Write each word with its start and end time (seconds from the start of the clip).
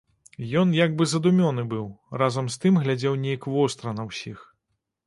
Ён 0.61 0.71
як 0.77 0.95
бы 1.01 1.05
задумёны 1.11 1.67
быў, 1.75 1.85
разам 2.23 2.51
з 2.55 2.61
тым 2.65 2.83
глядзеў 2.87 3.21
нейк 3.29 3.51
востра 3.55 3.99
на 4.01 4.09
ўсіх. 4.11 4.37